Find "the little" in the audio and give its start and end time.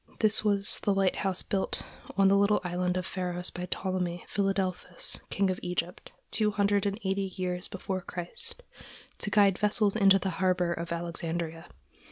2.27-2.59